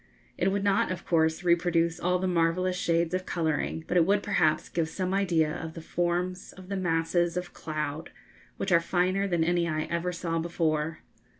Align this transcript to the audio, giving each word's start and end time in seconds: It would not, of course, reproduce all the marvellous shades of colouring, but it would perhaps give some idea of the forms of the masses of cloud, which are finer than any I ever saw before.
It 0.35 0.51
would 0.51 0.63
not, 0.63 0.91
of 0.91 1.05
course, 1.05 1.43
reproduce 1.43 1.99
all 1.99 2.17
the 2.17 2.27
marvellous 2.27 2.75
shades 2.75 3.13
of 3.13 3.27
colouring, 3.27 3.83
but 3.87 3.97
it 3.97 4.03
would 4.07 4.23
perhaps 4.23 4.67
give 4.67 4.89
some 4.89 5.13
idea 5.13 5.53
of 5.55 5.75
the 5.75 5.79
forms 5.81 6.53
of 6.53 6.69
the 6.69 6.75
masses 6.75 7.37
of 7.37 7.53
cloud, 7.53 8.09
which 8.57 8.71
are 8.71 8.81
finer 8.81 9.27
than 9.27 9.43
any 9.43 9.67
I 9.67 9.83
ever 9.91 10.11
saw 10.11 10.39
before. 10.39 11.03